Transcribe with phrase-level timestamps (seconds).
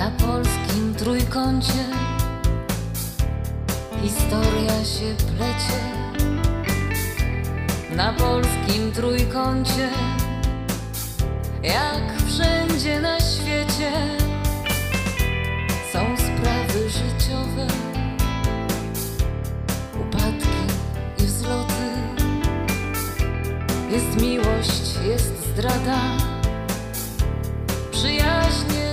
[0.00, 1.84] Na polskim trójkącie
[4.02, 5.80] historia się plecie.
[7.96, 9.88] Na polskim trójkącie,
[11.62, 13.92] jak wszędzie na świecie,
[15.92, 17.66] są sprawy życiowe,
[20.00, 20.58] upadki
[21.18, 21.90] i wzloty.
[23.90, 26.00] Jest miłość, jest zdrada,
[27.92, 28.90] przyjaźnie,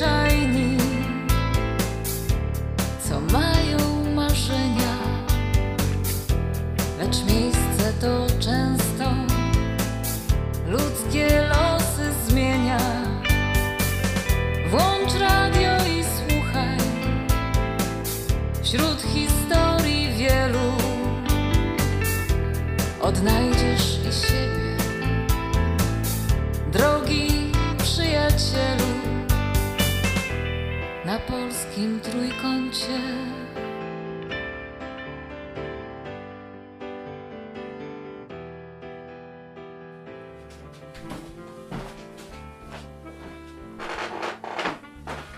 [0.00, 0.76] zwyczajni,
[3.08, 4.96] co mają marzenia,
[6.98, 9.04] lecz miejsce to często
[10.66, 12.78] ludzkie losy zmienia.
[14.70, 16.78] Włącz radio i słuchaj
[18.62, 20.72] wśród historii wielu.
[23.00, 23.99] Odnajdziesz
[31.10, 32.98] na polskim trójkącie.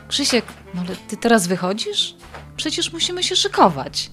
[0.09, 2.17] Krzysiek, no ale ty teraz wychodzisz?
[2.57, 4.11] Przecież musimy się szykować.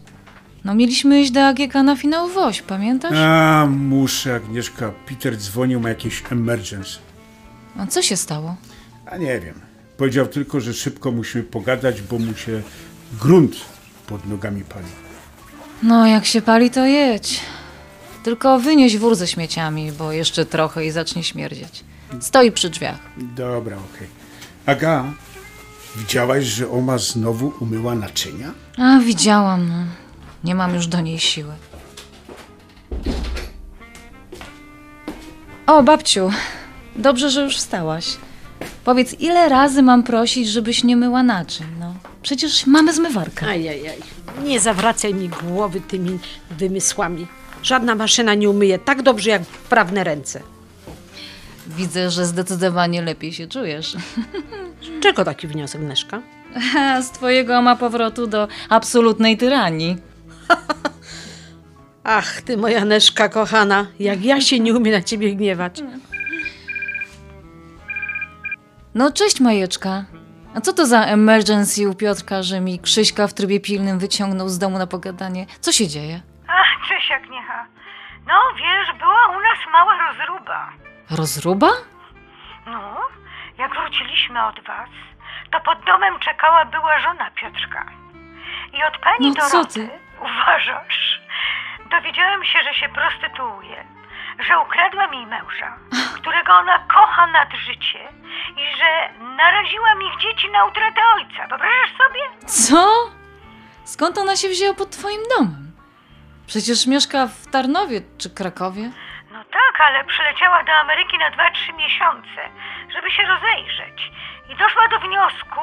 [0.64, 3.18] No mieliśmy iść do AGK na finał WOŚ, pamiętasz?
[3.18, 4.92] A, muszę, Agnieszka.
[5.08, 7.00] Peter dzwonił, ma jakieś emergency.
[7.78, 8.56] A co się stało?
[9.06, 9.69] A nie wiem.
[10.00, 12.62] Powiedział tylko, że szybko musimy pogadać, bo mu się
[13.22, 13.56] grunt
[14.08, 14.86] pod nogami pali.
[15.84, 17.40] No, jak się pali, to jedź.
[18.24, 21.84] Tylko wynieś wór ze śmieciami, bo jeszcze trochę i zacznie śmierdzieć.
[22.20, 23.00] Stoi przy drzwiach.
[23.18, 24.08] Dobra, okej.
[24.66, 25.06] Aga,
[25.96, 28.52] widziałaś, że Oma znowu umyła naczynia?
[28.78, 29.70] A, widziałam.
[29.70, 29.86] No.
[30.44, 31.54] Nie mam już do niej siły.
[35.68, 36.32] O, babciu,
[36.96, 38.18] dobrze, że już wstałaś.
[38.84, 41.94] Powiedz, ile razy mam prosić, żebyś nie myła naczyń, no?
[42.22, 43.48] Przecież mamy zmywarkę.
[43.48, 43.98] Ajajaj,
[44.44, 46.20] nie zawracaj mi głowy tymi
[46.52, 47.28] wymysłami.
[47.64, 50.42] Żadna maszyna nie umyje tak dobrze jak wprawne ręce.
[51.68, 53.98] Widzę, że zdecydowanie lepiej się czujesz.
[55.02, 56.22] Czego taki wniosek, Neszka?
[57.04, 59.98] Z twojego ma powrotu do absolutnej tyranii.
[62.04, 65.82] Ach, ty moja Neszka kochana, jak ja się nie umiem na ciebie gniewać.
[68.96, 70.04] No, cześć Majeczka.
[70.56, 74.60] A co to za emergency u Piotrka, że mi Krzyśka w trybie pilnym wyciągnął z
[74.60, 75.46] domu na pogadanie?
[75.60, 76.22] Co się dzieje?
[76.48, 77.66] Ach, cześć Agniecha.
[78.28, 80.70] No wiesz, była u nas mała rozruba.
[81.18, 81.70] Rozruba?
[82.66, 82.98] No,
[83.58, 84.90] jak wróciliśmy od was,
[85.52, 87.86] to pod domem czekała była żona Piotrka.
[88.74, 89.90] I od pani No co Doroty, ty?
[90.22, 91.22] uważasz,
[91.92, 93.84] dowiedziałem się, że się prostytuuje,
[94.48, 95.78] że ukradła mi męża,
[96.16, 98.00] którego ona kocha nad życie
[98.58, 101.48] i że naraziłam ich dzieci na utratę ojca.
[101.48, 102.48] Wyobrażasz sobie?
[102.48, 103.12] Co?
[103.84, 105.72] Skąd ona się wzięła pod twoim domem?
[106.48, 108.92] Przecież mieszka w Tarnowie czy Krakowie.
[109.32, 112.42] No tak, ale przyleciała do Ameryki na 2-3 miesiące,
[112.94, 114.12] żeby się rozejrzeć.
[114.50, 115.62] I doszła do wniosku,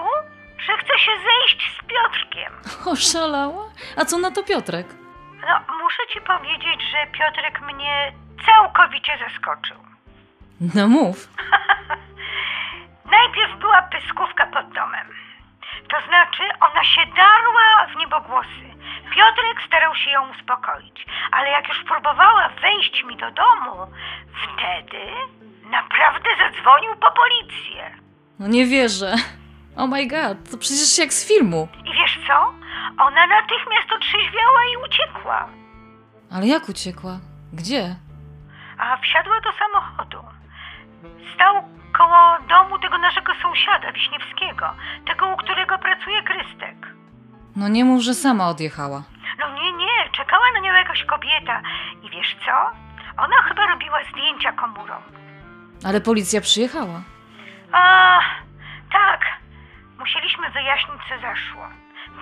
[0.66, 2.52] że chce się zejść z Piotrkiem.
[2.92, 3.64] Oszalała?
[3.96, 4.86] A co na to Piotrek?
[5.40, 8.12] No, muszę ci powiedzieć, że Piotrek mnie
[8.46, 9.76] całkowicie zaskoczył.
[10.74, 11.28] No mów.
[13.10, 15.06] Najpierw była pyskówka pod domem.
[15.88, 18.66] To znaczy, ona się darła w niebogłosy.
[19.14, 23.86] Piotrek starał się ją uspokoić, ale jak już próbowała wejść mi do domu,
[24.44, 24.98] wtedy
[25.70, 27.90] naprawdę zadzwonił po policję.
[28.38, 29.14] No nie wierzę.
[29.76, 31.68] Oh my god, to przecież jak z filmu.
[31.84, 32.52] I wiesz co?
[32.98, 35.48] Ona natychmiast otrzeźwiała i uciekła.
[36.32, 37.18] Ale jak uciekła?
[37.52, 37.96] Gdzie?
[38.78, 40.18] A wsiadła do samochodu.
[41.34, 41.54] Stał
[41.98, 44.70] koło domu tego naszego sąsiada Wiśniewskiego,
[45.06, 46.76] tego, u którego pracuje Krystek.
[47.56, 49.02] No nie mów, że sama odjechała.
[49.38, 51.60] No nie, nie, czekała na nią jakaś kobieta.
[52.02, 52.70] I wiesz co?
[53.22, 54.94] Ona chyba robiła zdjęcia komórą.
[55.86, 57.00] Ale policja przyjechała.
[57.72, 58.20] A,
[58.92, 59.20] tak.
[59.98, 61.68] Musieliśmy wyjaśnić, co zaszło.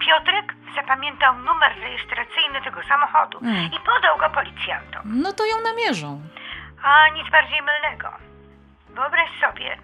[0.07, 3.57] Piotrek zapamiętał numer rejestracyjny tego samochodu Mm.
[3.73, 5.03] i podał go policjantom.
[5.05, 6.21] No to ją namierzą.
[6.83, 8.09] A nic bardziej mylnego.
[8.95, 9.79] Wyobraź sobie,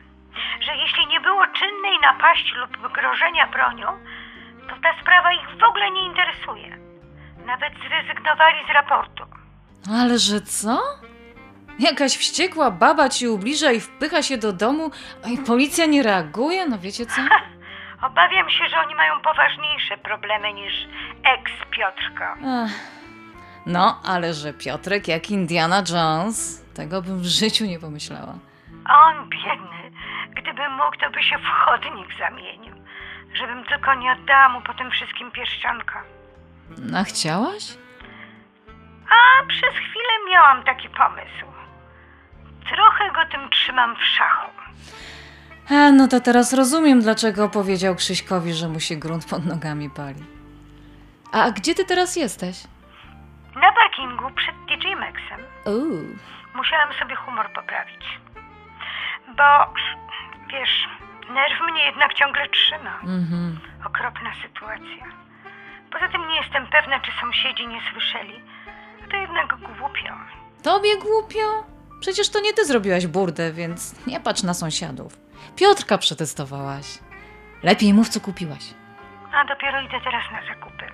[0.61, 3.87] że jeśli nie było czynnej napaści lub grożenia bronią,
[4.69, 6.79] to ta sprawa ich w ogóle nie interesuje.
[7.47, 9.25] Nawet zrezygnowali z raportu.
[10.01, 10.83] Ale że co?
[11.79, 14.91] Jakaś wściekła baba ci ubliża i wpycha się do domu,
[15.25, 16.67] a i policja nie reaguje?
[16.67, 17.21] No wiecie co?
[18.03, 20.73] Obawiam się, że oni mają poważniejsze problemy niż
[21.39, 22.37] ex Piotrka.
[22.65, 22.73] Ech.
[23.67, 28.35] No, ale że Piotrek jak Indiana Jones, tego bym w życiu nie pomyślała.
[28.89, 29.91] On biedny,
[30.71, 32.75] mógł, to by się w chodnik zamienił.
[33.35, 36.03] Żebym tylko nie oddała mu po tym wszystkim pierścionka.
[36.97, 37.65] A chciałaś?
[39.11, 41.47] A przez chwilę miałam taki pomysł.
[42.69, 44.51] Trochę go tym trzymam w szachu.
[45.71, 50.25] A, no to teraz rozumiem, dlaczego powiedział Krzyśkowi, że mu się grunt pod nogami pali.
[51.33, 52.57] A gdzie ty teraz jesteś?
[53.55, 56.17] Na parkingu przed DJ Maxem Uuu.
[56.55, 58.21] musiałam sobie humor poprawić.
[59.37, 59.73] Bo,
[60.53, 60.89] wiesz,
[61.31, 62.99] nerw mnie jednak ciągle trzyma.
[63.03, 63.61] Mhm.
[63.87, 65.07] Okropna sytuacja.
[65.93, 68.43] Poza tym nie jestem pewna, czy sąsiedzi nie słyszeli.
[69.11, 70.15] To jednak głupio.
[70.63, 71.65] Tobie głupio?
[72.01, 75.13] Przecież to nie ty zrobiłaś burdę, więc nie patrz na sąsiadów.
[75.57, 76.99] Piotrka przetestowałaś.
[77.63, 78.75] Lepiej mów, co kupiłaś.
[79.33, 80.87] A dopiero idę teraz na zakupy.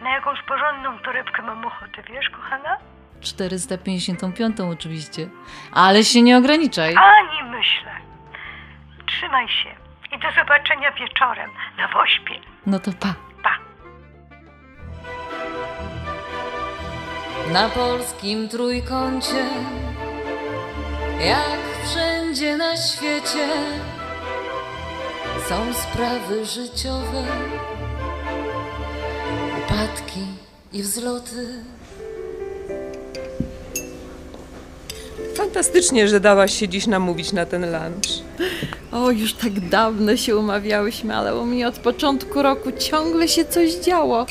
[0.00, 2.76] Na jakąś porządną torebkę mam ochotę, wiesz, kochana?
[3.22, 5.28] 455 oczywiście.
[5.72, 6.94] Ale się nie ograniczaj.
[6.96, 7.92] Ani myślę.
[9.06, 9.68] Trzymaj się
[10.16, 12.34] i do zobaczenia wieczorem na wośpie.
[12.66, 13.14] No to pa.
[13.42, 13.58] Pa.
[17.52, 19.44] Na polskim trójkącie,
[21.20, 23.48] jak wszędzie na świecie,
[25.48, 27.24] są sprawy życiowe,
[29.58, 30.26] upadki
[30.72, 31.64] i wzloty.
[35.34, 38.22] Fantastycznie, że dałaś się dziś namówić na ten lunch.
[38.92, 43.74] O, już tak dawno się umawiałyśmy, ale u mnie od początku roku ciągle się coś
[43.74, 44.26] działo.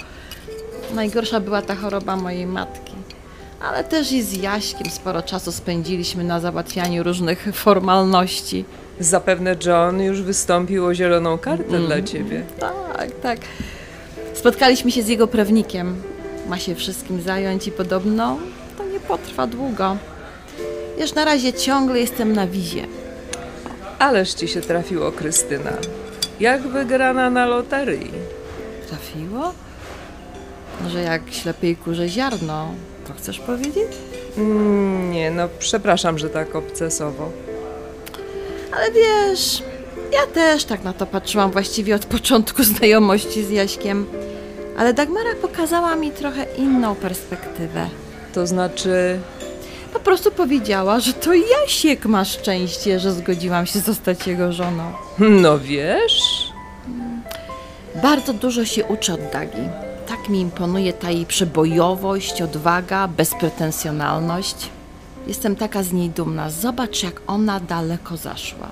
[0.96, 2.92] Najgorsza była ta choroba mojej matki.
[3.62, 8.66] Ale też i z Jaśkiem sporo czasu spędziliśmy na załatwianiu różnych formalności.
[9.00, 12.44] Zapewne John już wystąpił o zieloną kartę dla ciebie.
[12.60, 13.40] Tak, tak.
[14.34, 15.96] Spotkaliśmy się z jego prawnikiem.
[16.48, 18.38] Ma się wszystkim zająć i podobno
[18.78, 19.98] to nie potrwa długo.
[21.02, 22.88] Wiesz, na razie ciągle jestem na wizie.
[24.00, 25.72] Ależ ci się trafiło, Krystyna.
[26.40, 28.12] Jak wygrana na loterii.
[28.88, 29.54] Trafiło?
[30.84, 32.68] Może jak ślepej kurze ziarno,
[33.08, 33.88] to chcesz powiedzieć?
[34.38, 37.32] Mm, nie, no przepraszam, że tak obcesowo.
[38.72, 39.64] Ale wiesz,
[40.14, 44.06] ja też tak na to patrzyłam właściwie od początku znajomości z Jaśkiem.
[44.78, 47.90] Ale Dagmara pokazała mi trochę inną perspektywę.
[48.34, 49.20] To znaczy,
[49.94, 54.92] Po prostu powiedziała, że to Jasiek ma szczęście, że zgodziłam się zostać jego żoną.
[55.20, 56.22] no wiesz,
[58.02, 59.62] Bardzo dużo się uczy od Dagi.
[60.08, 64.56] Tak mi imponuje ta jej przebojowość, odwaga, bezpretensjonalność.
[65.28, 66.50] Jestem taka z niej dumna.
[66.50, 68.68] Zobacz, jak ona daleko zaszła.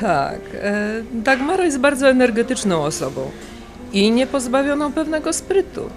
[0.00, 3.30] tak, e, Dagmara jest bardzo energetyczną osobą
[3.92, 5.90] i niepozbawioną pewnego sprytu.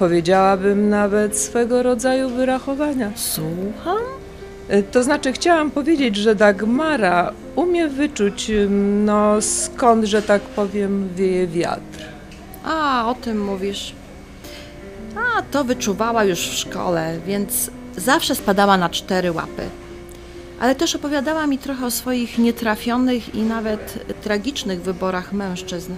[0.00, 3.10] Powiedziałabym nawet swego rodzaju wyrachowania.
[3.16, 3.98] Słucham?
[4.68, 11.08] E, To znaczy, chciałam powiedzieć, że Dagmara umie wyczuć, ym, no skąd, że tak powiem,
[11.16, 11.98] wieje wiatr.
[12.64, 13.94] A, o tym mówisz.
[15.16, 19.62] A, to wyczuwała już w szkole, więc zawsze spadała na cztery łapy.
[20.60, 25.92] Ale też opowiadała mi trochę o swoich nietrafionych i nawet tragicznych wyborach mężczyzn.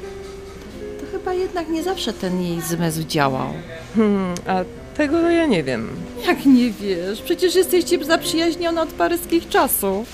[1.33, 3.49] Chyba jednak nie zawsze ten jej zmysł działał.
[3.97, 4.65] Hmm, a
[4.97, 5.89] tego ja nie wiem.
[6.27, 10.07] Jak nie wiesz, przecież jesteście zaprzyjaźnione od paryskich czasów.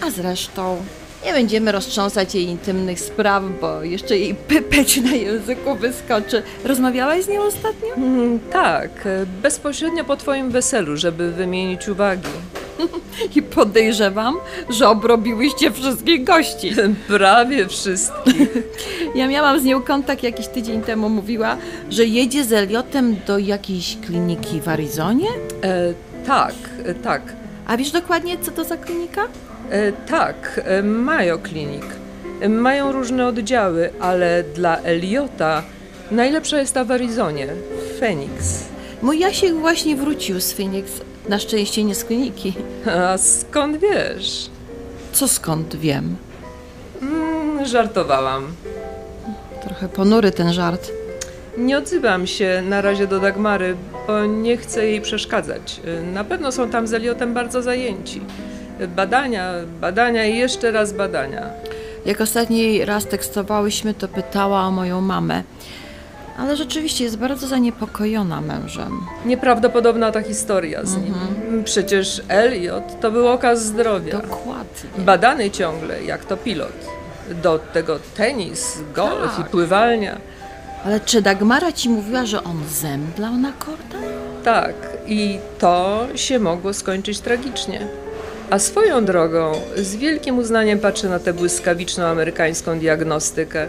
[0.00, 0.76] A zresztą
[1.24, 6.42] nie będziemy roztrząsać jej intymnych spraw, bo jeszcze jej pypeć na języku wyskoczy.
[6.64, 7.94] Rozmawiałaś z nią ostatnio?
[7.94, 9.08] Hmm, tak,
[9.42, 12.28] bezpośrednio po twoim weselu, żeby wymienić uwagi.
[13.36, 14.36] I podejrzewam,
[14.70, 16.72] że obrobiłyście wszystkich gości.
[17.08, 18.48] Prawie wszystkich.
[19.14, 21.08] Ja miałam z nią kontakt jakiś tydzień temu.
[21.08, 21.56] Mówiła,
[21.90, 25.28] że jedzie z Eliotem do jakiejś kliniki w Arizonie.
[25.62, 25.94] E,
[26.26, 27.22] tak, e, tak,
[27.66, 29.22] A wiesz dokładnie, co to za klinika?
[29.70, 31.82] e, tak, e, Mayo Clinic.
[32.40, 35.62] E, Mają różne oddziały, ale dla Eliota
[36.10, 37.46] najlepsza jest ta w Arizonie,
[38.00, 38.64] Phoenix.
[39.02, 40.90] Mój Jasiek właśnie wrócił z Phoenix.
[41.28, 42.52] Na szczęście nie z kliniki.
[42.86, 44.50] A skąd wiesz?
[45.12, 46.16] Co skąd wiem?
[47.02, 48.46] Mm, żartowałam.
[49.64, 50.92] Trochę ponury ten żart.
[51.58, 55.80] Nie odzywam się na razie do Dagmary, bo nie chcę jej przeszkadzać.
[56.12, 58.20] Na pewno są tam z Eliotem bardzo zajęci.
[58.96, 61.50] Badania, badania i jeszcze raz badania.
[62.06, 65.42] Jak ostatni raz tekstowałyśmy, to pytała o moją mamę.
[66.40, 69.00] Ale rzeczywiście jest bardzo zaniepokojona mężem.
[69.26, 71.14] Nieprawdopodobna ta historia z nim.
[71.64, 74.18] Przecież Elliot to był okaz zdrowia.
[74.20, 74.90] Dokładnie.
[74.98, 76.72] Badany ciągle, jak to pilot.
[77.42, 79.46] Do tego tenis, golf Tak.
[79.46, 80.18] i pływalnia.
[80.84, 84.00] Ale czy Dagmara ci mówiła, że on zemdlał na kortach?
[84.44, 84.74] Tak,
[85.06, 87.86] i to się mogło skończyć tragicznie.
[88.50, 93.68] A swoją drogą, z wielkim uznaniem patrzę na tę błyskawiczną amerykańską diagnostykę.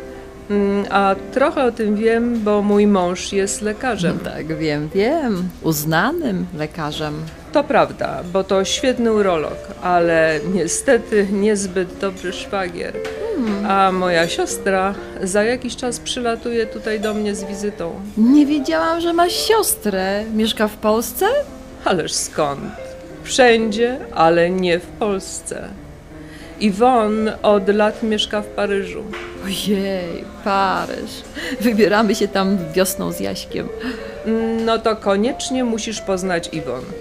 [0.51, 4.19] Mm, A trochę o tym wiem, bo mój mąż jest lekarzem.
[4.31, 5.49] Tak, wiem, wiem.
[5.61, 7.13] Uznanym lekarzem.
[7.51, 12.93] To prawda, bo to świetny urolog, ale niestety niezbyt dobry szwagier.
[13.67, 14.93] A moja siostra
[15.23, 17.91] za jakiś czas przylatuje tutaj do mnie z wizytą.
[18.17, 20.23] Nie wiedziałam, że masz siostrę.
[20.33, 21.25] Mieszka w Polsce?
[21.85, 22.61] Ależ skąd?
[23.23, 25.67] Wszędzie, ale nie w Polsce.
[26.61, 29.03] Yvonne od lat mieszka w Paryżu.
[29.45, 31.11] Ojej, Paryż.
[31.61, 33.67] Wybieramy się tam wiosną z Jaśkiem.
[34.65, 36.93] No to koniecznie musisz poznać Yvonne.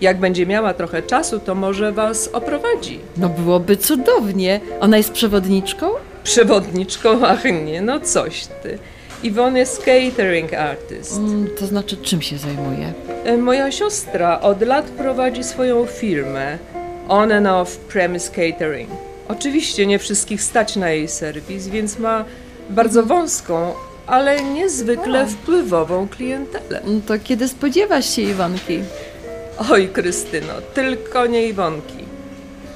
[0.00, 3.00] Jak będzie miała trochę czasu, to może was oprowadzi.
[3.16, 4.60] No byłoby cudownie.
[4.80, 5.86] Ona jest przewodniczką?
[6.24, 8.78] Przewodniczką, ach nie, no coś ty.
[9.24, 11.16] Yvonne jest catering artist.
[11.16, 12.92] Mm, to znaczy, czym się zajmuje?
[13.24, 16.58] E, Moja siostra od lat prowadzi swoją firmę
[17.08, 18.90] On and Off Premise Catering.
[19.28, 22.24] Oczywiście nie wszystkich stać na jej serwis, więc ma
[22.70, 23.72] bardzo wąską,
[24.06, 26.80] ale niezwykle wpływową klientelę.
[26.80, 28.78] Mm, To kiedy spodziewasz się Iwanki?
[29.70, 32.04] Oj, Krystyno, tylko nie Iwonki.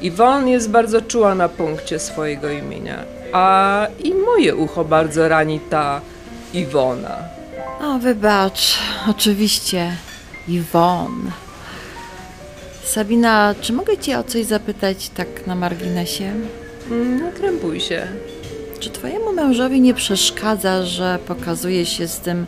[0.01, 6.01] Iwon jest bardzo czuła na punkcie swojego imienia, a i moje ucho bardzo rani ta
[6.55, 7.19] Iwona.
[7.83, 8.79] O, wybacz,
[9.11, 9.93] oczywiście.
[10.49, 11.31] Iwon.
[12.89, 16.33] Sabina, czy mogę cię o coś zapytać tak na marginesie?
[16.91, 18.07] Mm, Nie krępuj się.
[18.81, 22.47] Czy twojemu mężowi nie przeszkadza, że pokazuje się z tym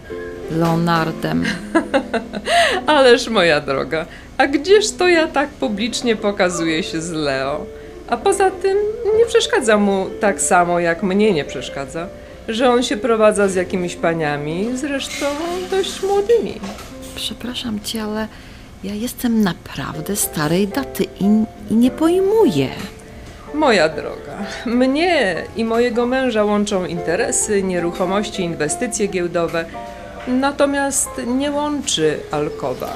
[0.51, 1.45] Leonardem?
[2.87, 4.07] Ależ moja droga,
[4.39, 7.67] a gdzież to ja tak publicznie pokazuję się z Leo?
[8.09, 8.77] A poza tym
[9.19, 12.07] nie przeszkadza mu tak samo, jak mnie nie przeszkadza,
[12.49, 15.27] że on się prowadza z jakimiś paniami, zresztą
[15.71, 16.61] dość młodymi.
[17.15, 18.29] Przepraszam cię, ale
[18.85, 21.25] ja jestem naprawdę starej daty i,
[21.71, 22.69] i nie pojmuję.
[23.55, 29.65] Moja droga, mnie i mojego męża łączą interesy, nieruchomości, inwestycje giełdowe,
[30.29, 32.93] natomiast nie łączy alkowa.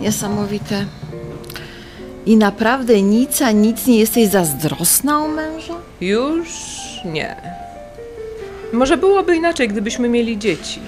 [0.00, 0.84] Niesamowite.
[2.26, 5.74] I naprawdę nic, a nic nie jesteś zazdrosna o męża?
[6.00, 6.48] Już
[7.04, 7.36] nie.
[8.72, 10.80] Może byłoby inaczej, gdybyśmy mieli dzieci.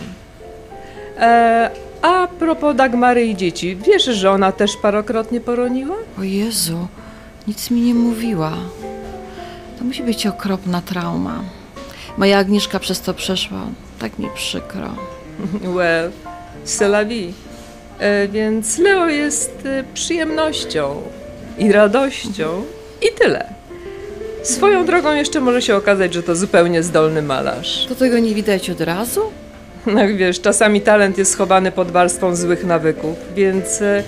[1.19, 1.71] E,
[2.03, 5.97] a propos Dagmary i dzieci, wiesz, że ona też parokrotnie poroniła?
[6.19, 6.87] O Jezu,
[7.49, 8.53] nic mi nie mówiła.
[9.79, 11.41] To musi być okropna trauma.
[12.19, 13.61] Moja Agnieszka przez to przeszła.
[13.99, 14.91] Tak mi przykro.
[15.77, 16.11] Well,
[16.65, 17.33] c'est la vie.
[17.99, 21.03] E, więc Leo jest e, przyjemnością
[21.59, 22.65] i radością
[23.03, 23.55] i tyle.
[24.43, 27.87] Swoją drogą jeszcze może się okazać, że to zupełnie zdolny malarz.
[27.89, 29.21] To tego nie widać od razu?
[29.97, 34.03] Jak wiesz, czasami talent jest schowany pod warstwą złych nawyków, więc e,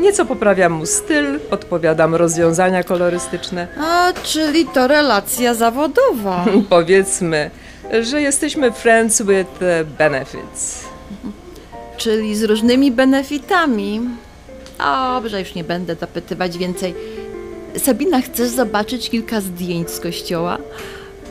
[0.00, 3.68] nieco poprawiam mu styl, podpowiadam rozwiązania kolorystyczne.
[3.80, 6.44] A, czyli to relacja zawodowa.
[6.68, 7.50] Powiedzmy,
[8.02, 9.50] że jesteśmy friends with
[9.98, 10.84] benefits.
[11.96, 14.00] czyli z różnymi benefitami.
[14.78, 16.94] Dobrze, już nie będę dopytywać więcej.
[17.76, 20.58] Sabina, chcesz zobaczyć kilka zdjęć z kościoła?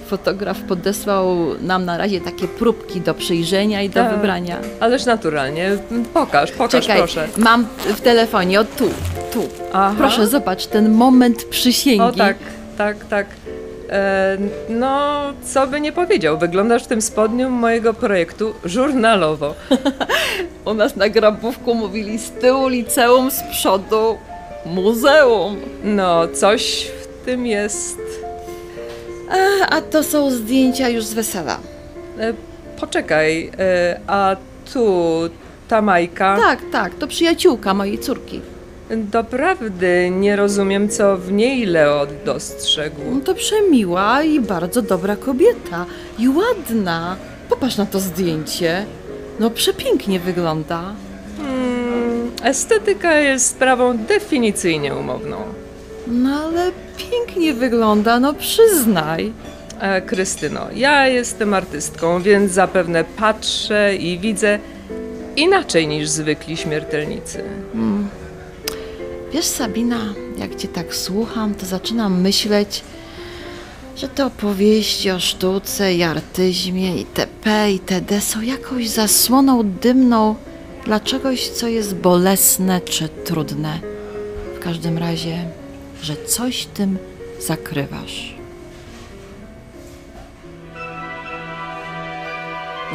[0.10, 4.12] Fotograf podesłał nam na razie takie próbki do przyjrzenia i do Tak.
[4.16, 4.58] wybrania.
[4.80, 5.78] Ależ naturalnie.
[6.14, 7.28] Pokaż, pokaż Czekaj, proszę.
[7.38, 8.90] mam w telefonie, o tu,
[9.34, 9.48] tu.
[9.74, 9.96] Aha.
[9.98, 12.02] Proszę, zobacz ten moment przysięgi.
[12.02, 12.38] O tak,
[12.78, 13.28] tak, tak.
[13.90, 14.38] E,
[14.70, 19.56] no, co by nie powiedział, wyglądasz w tym spodniu mojego projektu żurnalowo.
[20.66, 24.18] U nas na grabówku mówili z tyłu liceum, z przodu
[24.66, 25.58] muzeum.
[25.84, 28.00] No, coś w tym jest.
[29.30, 31.60] A, a to są zdjęcia już z wesela.
[32.20, 32.34] E,
[32.80, 34.36] poczekaj, e, a
[34.74, 34.84] tu
[35.68, 36.38] ta Majka.
[36.38, 38.42] Tak, tak, to przyjaciółka mojej córki.
[38.98, 43.02] Doprawdy nie rozumiem, co w niej Leo dostrzegł.
[43.12, 45.86] No to przemiła i bardzo dobra kobieta.
[46.20, 47.16] I ładna.
[47.50, 48.86] Popatrz na to zdjęcie.
[49.40, 50.94] No przepięknie wygląda.
[51.38, 55.38] Hmm, estetyka jest sprawą definicyjnie umowną.
[56.08, 59.34] No ale pięknie wygląda, no przyznaj.
[59.80, 64.60] E, Krystyno, ja jestem artystką, więc zapewne patrzę i widzę
[65.36, 67.44] inaczej niż zwykli śmiertelnicy.
[69.34, 72.84] Wiesz, Sabina, jak cię tak słucham, to zaczynam myśleć,
[73.98, 77.72] że te opowieści o sztuce i artyzmie itp.
[77.72, 78.22] itd.
[78.22, 80.36] są jakąś zasłoną dymną
[80.86, 83.80] dla czegoś, co jest bolesne czy trudne.
[84.56, 85.46] W każdym razie,
[86.02, 86.98] że coś tym
[87.40, 88.34] zakrywasz.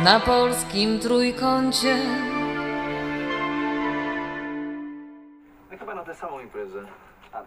[0.04, 1.96] Na polskim trójkącie
[5.72, 6.86] No chyba na tę samą imprezę.
[7.32, 7.42] A,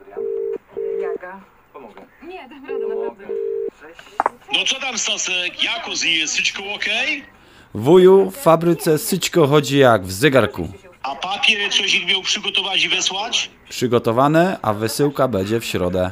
[4.53, 7.23] No co tam Stasek, jak zje, syczko okej?
[7.73, 10.67] Wuju, w fabryce syćko chodzi jak w zegarku.
[11.07, 13.49] A papier coś ich miał przygotować i wysłać?
[13.69, 16.11] Przygotowane, a wysyłka będzie w środę.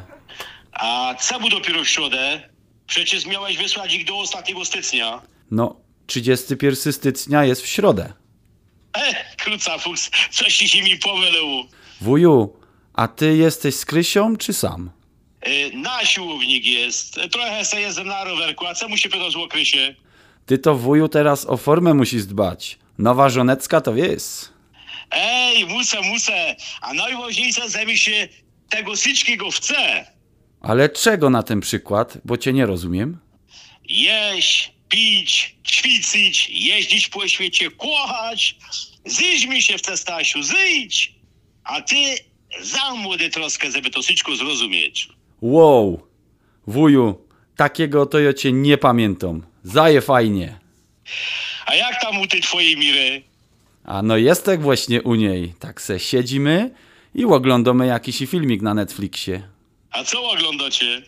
[0.72, 2.50] A co mu dopiero w środę?
[2.88, 5.22] Przecież miałeś wysłać ich do ostatniego stycznia.
[5.52, 5.76] No,
[6.08, 8.14] 31 stycznia jest w środę.
[8.98, 11.64] E, kruca fuks, coś ci się mi pomyliło.
[12.02, 12.54] Wuju,
[12.94, 14.92] a ty jesteś z Krysią czy sam?
[15.42, 17.20] E, na siłownik jest.
[17.32, 19.96] Trochę se jestem na rowerku, a co mu się pytasz o okresie?
[20.46, 22.78] Ty to wuju teraz o formę musisz dbać.
[22.98, 24.55] Nowa żonecka to wiesz.
[25.16, 26.56] Ej, muszę, muszę.
[26.82, 28.28] A najważniejsze, że mi się
[28.70, 30.06] tego syczkiego chce.
[30.62, 33.18] Ale czego na ten przykład, bo cię nie rozumiem?
[33.90, 38.56] Jeść, pić, ćwiczyć, jeździć po świecie, kochać.
[39.06, 41.16] Zyć mi się w te Stasiu, zyć.
[41.64, 41.96] A ty
[42.62, 45.10] za młody troszkę, żeby to syczko zrozumieć.
[45.42, 46.08] Wow,
[46.68, 49.46] wuju, takiego to ja cię nie pamiętam.
[49.64, 50.60] Zaje fajnie.
[51.66, 53.24] A jak tam u tej twojej Miry?
[53.86, 55.54] A no jest tak właśnie u niej.
[55.60, 56.72] Tak se siedzimy
[57.16, 59.48] i oglądamy jakiś filmik na Netflixie.
[59.92, 61.02] A co oglądacie?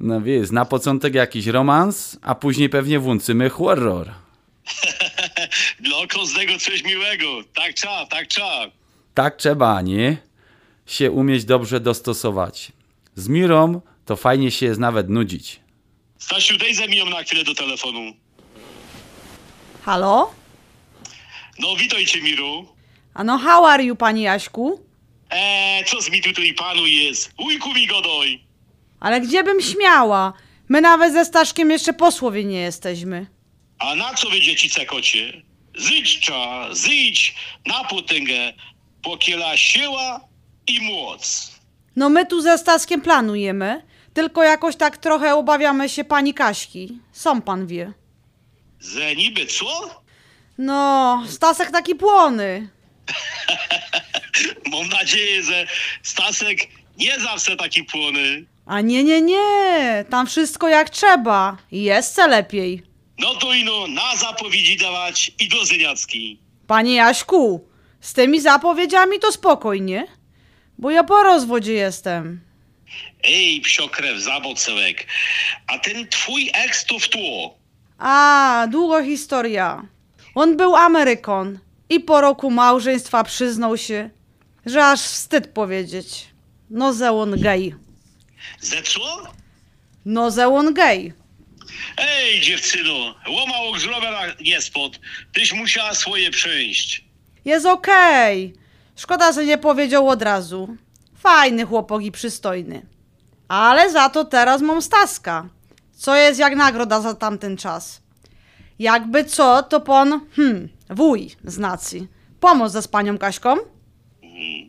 [0.00, 4.10] No wiesz, na początek jakiś romans, a później pewnie włączymy horror.
[5.80, 7.26] Dla każdego coś miłego.
[7.54, 8.66] Tak trzeba, tak trzeba.
[9.14, 10.16] Tak trzeba, nie?
[10.86, 12.72] Się umieć dobrze dostosować.
[13.14, 15.60] Z Mirą to fajnie się jest nawet nudzić.
[16.18, 18.12] Stasiu, daj ze mnie na chwilę do telefonu.
[19.82, 20.39] Halo?
[21.60, 22.66] No, witajcie, Miru.
[23.14, 24.80] A no how are you, pani Jaśku?
[25.30, 27.32] Eee, co z mi tutaj panu jest?
[27.38, 28.40] Ujku mi godoj.
[29.00, 30.32] Ale gdzie bym śmiała?
[30.68, 33.26] My nawet ze Staszkiem jeszcze posłowie nie jesteśmy.
[33.78, 35.42] A na co wy dzieci cekocie?
[35.78, 37.34] Zyć cza, zyć
[37.66, 38.52] na potęgę,
[39.02, 40.20] pokiela siła
[40.68, 41.50] i moc.
[41.96, 43.82] No my tu ze Staskiem planujemy,
[44.14, 46.98] tylko jakoś tak trochę obawiamy się pani Kaśki.
[47.12, 47.92] Sam pan wie.
[48.80, 49.99] Ze niby co?
[50.60, 52.68] No, Stasek taki płony.
[54.72, 55.66] Mam nadzieję, że
[56.02, 56.58] Stasek
[56.98, 58.44] nie zawsze taki płony.
[58.66, 61.56] A nie, nie, nie, tam wszystko jak trzeba.
[61.72, 62.82] I Jest lepiej.
[63.18, 66.38] No to ino na zapowiedzi dawać i do Zyniacki.
[66.66, 67.68] Panie Jaśku,
[68.00, 70.06] z tymi zapowiedziami to spokojnie,
[70.78, 72.40] bo ja po rozwodzie jestem.
[73.24, 75.06] Ej, psiokrew, zabocełek.
[75.66, 77.58] A ten twój eks to w tło.
[77.98, 79.82] A, długo historia.
[80.40, 84.10] On był Amerykan i po roku małżeństwa przyznał się,
[84.66, 86.26] że aż wstyd powiedzieć.
[86.70, 87.74] No, że on gej.
[88.60, 89.00] Ze co?
[90.04, 91.12] No, że on gej.
[91.96, 95.00] Ej, dziewczyno, łomał z rowera nie spod.
[95.32, 97.04] Tyś musiała swoje przejść.
[97.44, 98.54] Jest okej.
[98.96, 100.76] Szkoda, że nie powiedział od razu.
[101.18, 102.86] Fajny chłopok i przystojny.
[103.48, 105.48] Ale za to teraz mam Staska.
[105.96, 108.02] Co jest jak nagroda za tamten czas.
[108.80, 112.08] Jakby co, to pon, hmm, wuj z nacji.
[112.40, 113.56] Pomoc ze z panią Kaśką?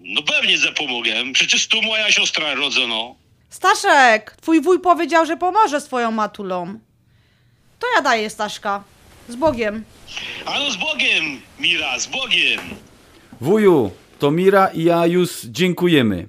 [0.04, 1.14] No pewnie zapomogę.
[1.34, 3.16] Przecież tu moja siostra rodzono.
[3.50, 6.80] Staszek, twój wuj powiedział, że pomoże swoją matulą.
[7.80, 8.84] To ja daję Staszka.
[9.30, 9.84] Z Bogiem.
[10.46, 12.60] A no z Bogiem, Mira, z Bogiem.
[13.42, 16.28] Wuju, to Mira i ja już dziękujemy.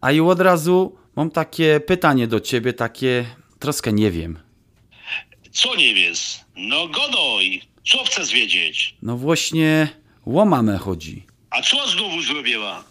[0.00, 3.24] A i od razu mam takie pytanie do ciebie, takie
[3.58, 4.47] troszkę nie wiem.
[5.58, 6.40] Co nie wiesz?
[6.56, 7.62] No godoj.
[7.90, 8.94] Co chcesz wiedzieć?
[9.02, 9.88] No właśnie,
[10.26, 11.26] o mamę chodzi.
[11.50, 12.84] A co znowu zrobiła?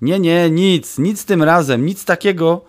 [0.00, 2.64] Nie, nie, nic, nic tym razem, nic takiego.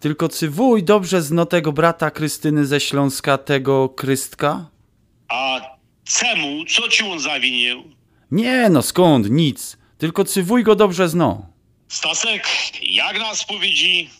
[0.00, 4.70] Tylko czy wuj dobrze zna tego brata Krystyny ze Śląska, tego Krystka?
[5.28, 5.60] A
[6.04, 6.64] czemu?
[6.64, 7.84] Co ci on zawinił?
[8.30, 9.76] Nie, no skąd, nic.
[9.98, 11.42] Tylko czy wuj go dobrze zna?
[11.88, 12.46] Stasek,
[12.82, 14.10] jak na spowiedzi?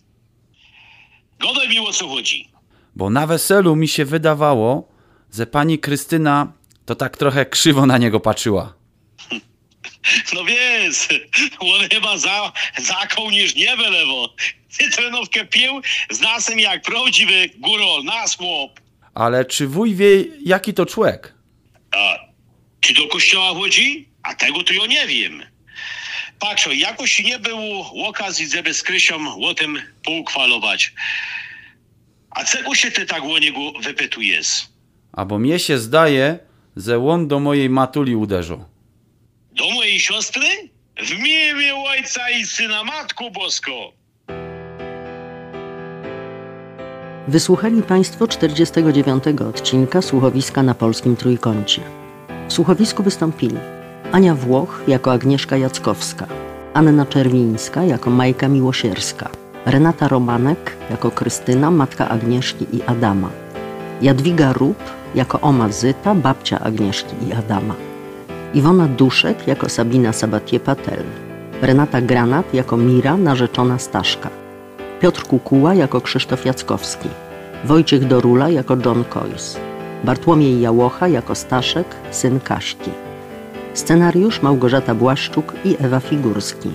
[1.41, 2.54] Godoj mi o co chodzi.
[2.97, 4.89] Bo na weselu mi się wydawało,
[5.35, 6.53] że pani Krystyna
[6.87, 8.75] to tak trochę krzywo na niego patrzyła.
[10.35, 11.09] No wiesz,
[11.59, 14.35] on chyba za, za kołnierz nie wylewo.
[14.79, 15.81] Ty trenówkę pił
[16.11, 18.81] z nasem jak prawdziwy górol, nas łop.
[19.15, 21.35] Ale czy wuj wie, jaki to człowiek?
[21.97, 22.19] A
[22.81, 24.09] czy do kościoła chodzi?
[24.23, 25.43] A tego to ja nie wiem.
[26.39, 30.93] Patrz, jakoś nie było okazji, żeby z Krysią o tym pouchwalować.
[32.35, 34.67] A czego się ty tak o niego wypytujesz?
[35.13, 36.39] A bo mnie się zdaje,
[36.77, 38.65] że on do mojej matuli uderzył.
[39.53, 40.47] Do mojej siostry?
[40.97, 43.93] W imię Ojca i Syna Matku Bosko.
[47.29, 49.25] Wysłuchali Państwo 49.
[49.49, 51.83] odcinka słuchowiska na polskim trójkącie.
[52.49, 53.57] W słuchowisku wystąpili
[54.13, 56.27] Ania Włoch jako Agnieszka Jackowska,
[56.75, 59.31] Anna Czerwińska jako Majka Miłosierska,
[59.67, 63.31] Renata Romanek jako Krystyna, matka Agnieszki i Adama.
[64.01, 64.77] Jadwiga Rup
[65.15, 67.75] jako oma Zyta, babcia Agnieszki i Adama.
[68.55, 71.05] Iwona Duszek jako Sabina Sabatier-Patel.
[71.63, 74.29] Renata Granat jako Mira, narzeczona Staszka.
[75.01, 77.09] Piotr Kukuła jako Krzysztof Jackowski.
[77.65, 79.59] Wojciech Dorula jako John Coyce.
[80.05, 82.91] Bartłomiej Jałocha jako Staszek, syn Kaśki.
[83.75, 86.71] Scenariusz Małgorzata Błaszczuk i Ewa Figurski.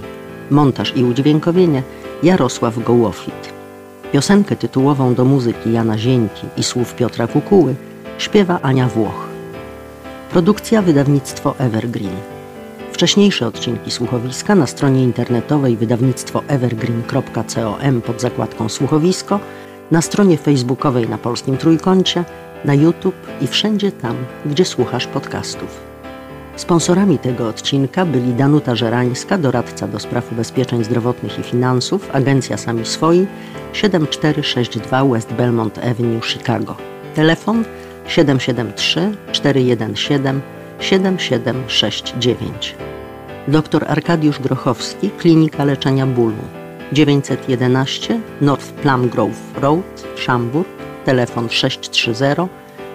[0.50, 1.84] Montaż i udźwiękowienie
[2.24, 3.54] Jarosław Gołofit.
[4.12, 7.76] Piosenkę tytułową do muzyki Jana Zięki i słów Piotra Kukuły
[8.18, 9.28] śpiewa Ania Włoch.
[10.32, 12.16] Produkcja wydawnictwo Evergreen.
[12.92, 19.40] Wcześniejsze odcinki słuchowiska na stronie internetowej wydawnictwo evergreen.com pod zakładką słuchowisko,
[19.92, 22.24] na stronie facebookowej na Polskim Trójkącie,
[22.66, 25.89] na YouTube i wszędzie tam, gdzie słuchasz podcastów.
[26.60, 32.86] Sponsorami tego odcinka byli Danuta Żerańska, doradca do spraw ubezpieczeń zdrowotnych i finansów, agencja Sami
[32.86, 33.28] Swoi,
[33.74, 36.76] 7462 West Belmont Avenue, Chicago.
[37.16, 37.64] Telefon
[38.08, 40.40] 773 417
[40.80, 42.76] 7769.
[43.48, 46.44] Dr Arkadiusz Grochowski, Klinika Leczenia Bólu
[46.92, 50.66] 911 North Plum Grove Road, Szambur,
[51.06, 52.48] telefon 630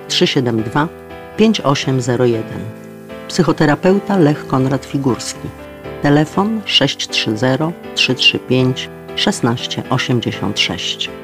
[0.09, 0.89] 372
[1.37, 2.84] 5801.
[3.35, 5.49] Psychoterapeuta Lech Konrad Figurski,
[6.03, 11.24] telefon 630 335 1686.